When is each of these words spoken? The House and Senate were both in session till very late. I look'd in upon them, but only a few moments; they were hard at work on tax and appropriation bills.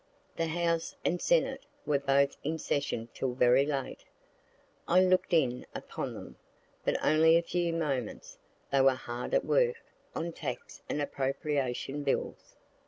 The 0.35 0.47
House 0.47 0.95
and 1.05 1.21
Senate 1.21 1.63
were 1.85 1.99
both 1.99 2.35
in 2.43 2.57
session 2.57 3.09
till 3.13 3.35
very 3.35 3.67
late. 3.67 4.03
I 4.87 4.99
look'd 4.99 5.31
in 5.31 5.67
upon 5.75 6.15
them, 6.15 6.37
but 6.83 6.97
only 7.05 7.37
a 7.37 7.43
few 7.43 7.71
moments; 7.71 8.39
they 8.71 8.81
were 8.81 8.95
hard 8.95 9.35
at 9.35 9.45
work 9.45 9.85
on 10.15 10.31
tax 10.31 10.81
and 10.89 11.03
appropriation 11.03 12.01
bills. 12.01 12.55